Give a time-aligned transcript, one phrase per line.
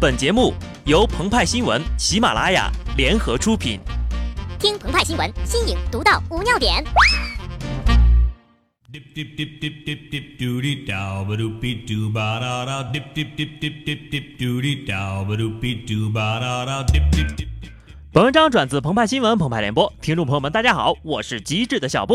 [0.00, 0.54] 本节目
[0.86, 3.78] 由澎湃新闻、喜马拉雅联合出品。
[4.58, 6.82] 听澎湃新闻，新颖独到，无尿点。
[18.10, 22.14] 本文章转自澎湃新闻《澎湃联播，听众朋友们，大家好，我是机智的小布。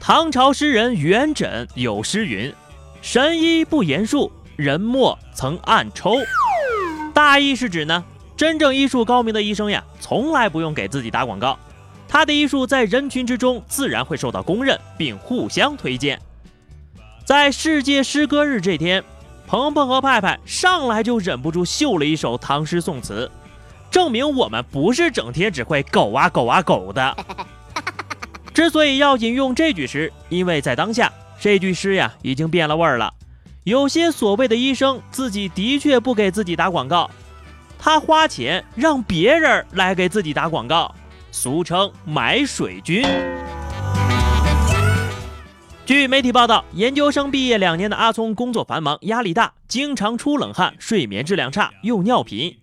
[0.00, 2.52] 唐朝诗人元稹有诗云
[3.00, 6.14] ：“神医不言术，人莫曾暗抽。”
[7.14, 8.02] 大意是指呢，
[8.36, 11.58] 真正医术高明的医生呀，从来不用给自己打广告，
[12.08, 16.20] 他的医术在人群之中自然会受到公认，并互相推荐。
[17.24, 19.04] 在世界诗歌日这天，
[19.46, 23.30] 鹏鹏和派派上来就忍不住秀了一首唐诗宋词，
[23.90, 27.16] 证明我们不是整天只会狗啊狗啊狗的。
[28.54, 33.12] 之所以要引用这句诗，因为在当下，这句诗呀已经变了味儿了。
[33.64, 37.08] 有些所谓的医生自己的确不给自己打广告，
[37.78, 40.92] 他花钱让别人来给自己打广告，
[41.30, 43.06] 俗称买水军。
[45.86, 52.56] 据媒体报道，研究生毕业两年的阿聪工作繁忙，压力大，经常出冷汗，睡眠质量差，又尿频。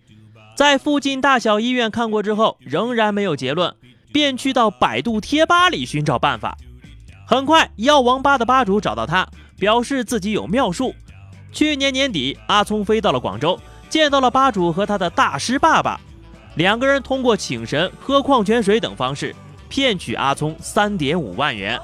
[0.54, 3.74] 在附近大小医院看过之后，仍然没有结论，
[4.12, 6.58] 便去到百度贴吧里寻找办法。
[7.30, 9.24] 很快，药王吧的吧主找到他。
[9.56, 10.92] 表示自己有妙术。
[11.52, 13.56] 去年年底，阿聪飞到了广州，
[13.88, 16.00] 见到了吧主和他的大师爸爸。
[16.56, 19.32] 两个人通过请神、喝矿泉水等方式
[19.68, 21.78] 骗取阿聪三点五万元。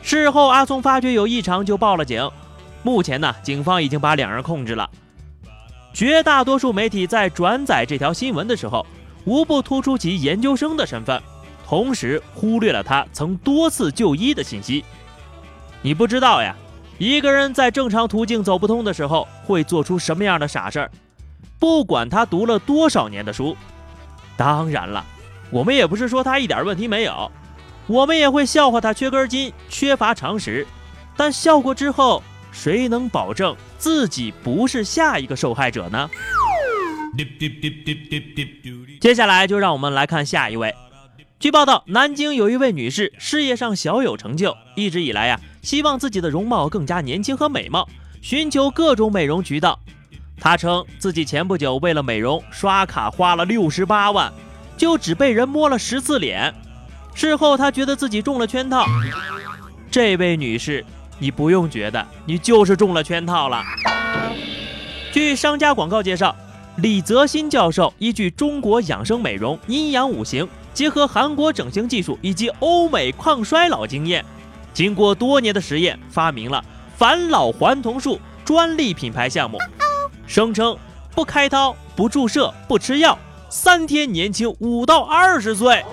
[0.00, 2.26] 事后，阿聪发觉有异常就报了警。
[2.82, 4.88] 目前呢，警方已经把两人控制了。
[5.92, 8.86] 绝大多数媒体在转载这条新闻的时候，
[9.26, 11.20] 无不突出其研究生的身份，
[11.70, 14.84] 同时忽略了他曾多次就医的信息。
[15.82, 16.52] 你不知道呀，
[16.98, 20.90] 一个人在正常途径走不通的时候，会做出什么样的傻事儿？
[21.60, 23.56] 不管他读了多少年的书，
[24.36, 25.06] 当然了，
[25.48, 27.30] 我们也不是说他一点问题没有，
[27.86, 30.66] 我们也会笑话他缺根筋、缺乏常识。
[31.16, 32.20] 但笑过之后，
[32.50, 36.10] 谁能保证自己不是下一个受害者呢？
[39.00, 40.74] 接下来就让我们来看下一位。
[41.40, 45.40] 据报道，南京有一位女士，事业上小有成就，一直以来呀。
[45.62, 47.88] 希望自己的容貌更加年轻和美貌，
[48.20, 49.80] 寻求各种美容渠道。
[50.38, 54.30] 她称自己前不久为了美容刷卡花了六十八万，
[54.76, 56.54] 就只被人摸了十次脸。
[57.14, 58.84] 事后她觉得自己中了圈套。
[59.90, 60.84] 这位女士，
[61.18, 63.64] 你不用觉得，你就是中了圈套了。
[65.10, 66.36] 据商家广告介绍，
[66.76, 74.24] 李泽新教授依据中国养生美容、阴阳五行，结合韩国整形技术以及欧美抗衰老经验。
[74.72, 76.64] 经过多年的实验，发明了
[76.96, 79.58] 返老还童术专利品牌项目，
[80.26, 80.76] 声称
[81.14, 85.84] 不开刀、不注射、不吃药，三天年轻五到二十岁。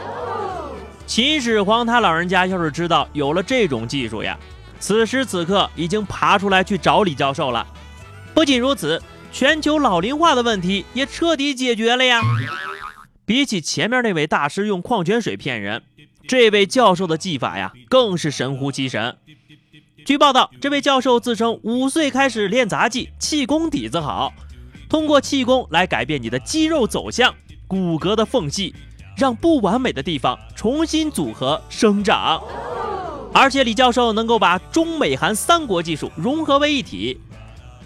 [1.06, 4.38] 秦始皇他老人家要是知道有了这种技术呀，
[4.80, 7.66] 此时此刻已经爬出来去找李教授了。
[8.34, 9.02] 不仅如此，
[9.32, 12.22] 全球老龄化的问题也彻底解决了呀。
[13.28, 15.84] 比起前面那位大师用矿泉水骗人。
[16.30, 19.18] 这位教授的技法呀，更是神乎其神。
[20.06, 24.32] 据报道，这位教授自称五岁开始练杂技，气功底子好，
[24.88, 27.36] 通过气功来改变你的肌肉走向、
[27.68, 28.74] 骨骼的缝隙，
[29.18, 32.42] 让不完美的地方重新组合生长。
[33.34, 37.20] 而且李教授能够把中美韩三国技术融合为一体，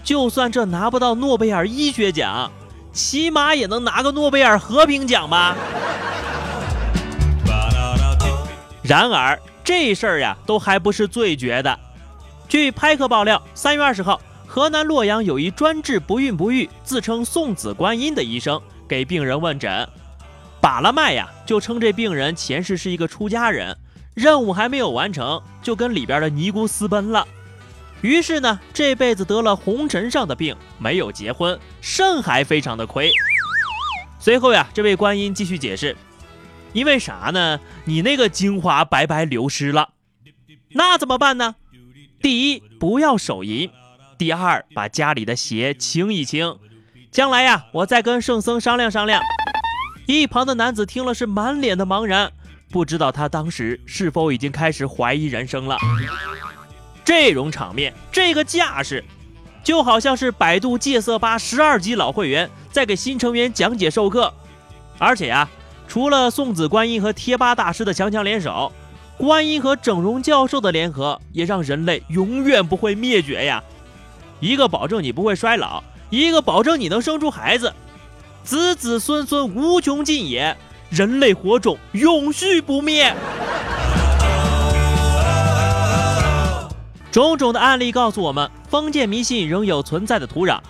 [0.03, 2.51] 就算这拿不到诺贝尔医学奖，
[2.93, 5.55] 起码也能拿个诺贝尔和平奖吧。
[8.83, 11.79] 然而这事儿呀，都还不是最绝的。
[12.49, 19.87] 据拍客爆料，三月二十号，河南洛阳有一专治不孕不育、自称送子观音的医生给病人问诊，
[20.59, 23.77] 把了脉呀，就称这病人前世是一个出家人，
[24.13, 27.25] 任务还没有完成，就跟里边的尼姑私奔了。
[28.01, 33.11] 于是呢，这辈子得了红尘上的病，没有结婚，肾还非常的亏。
[34.19, 35.95] 随后呀，这位观音继续解释。
[36.73, 37.59] 因为啥呢？
[37.83, 39.89] 你那个精华白白流失了，
[40.69, 41.55] 那怎么办呢？
[42.21, 43.69] 第一，不要手淫；
[44.17, 46.57] 第二，把家里的鞋清一清。
[47.11, 49.21] 将来呀，我再跟圣僧商量商量。
[50.07, 52.31] 一旁的男子听了是满脸的茫然，
[52.69, 55.77] 不知道他当时是否已经开始怀疑人生了。
[57.03, 59.03] 这种场面，这个架势，
[59.63, 64.33] 就好像是百度戒色吧十二级老会员在给新成员讲解授课，
[64.97, 65.49] 而且呀。
[65.87, 68.71] 除了送子观音和贴吧大师的强强联手，
[69.17, 73.61] 观音和整容教授的联合也让人类永远不会灭绝呀！
[74.39, 77.73] 一个保证你不会衰老，一个保证你能生出孩子，
[78.41, 80.55] 子子孙孙无穷尽也，
[80.89, 83.13] 人类火种永续不灭。
[87.11, 90.61] 种种的案例告诉我们，封建迷信仍有存在的土壤。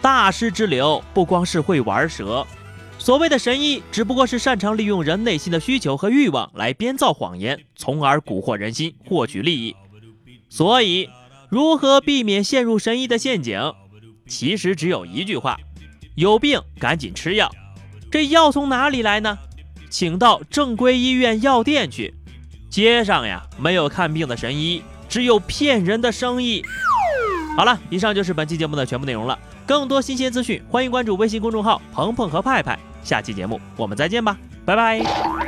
[0.00, 2.46] 大师之流不光是会玩蛇，
[2.98, 9.74] 所谓的神医只不过是擅长利用人内心的需求和欲望来编造谎言，从而蛊惑人心，获取利益。
[10.48, 11.10] 所以，
[11.48, 13.74] 如何避免陷入神医的陷阱？
[14.28, 15.56] 其实只有一句话：
[16.14, 17.50] 有病赶紧吃药。
[18.08, 19.36] 这药从哪里来呢？
[19.90, 22.14] 请到正规医院药店去。
[22.70, 26.62] 街上呀，没有看病的神医，只有骗人的生意。
[27.56, 29.38] 好了，以上就是本期节目的全部内容了。
[29.66, 32.78] 更多新鲜资讯，欢迎关注微信公众号“鹏鹏和派派”。
[33.02, 35.47] 下期节目我们再见吧，拜拜。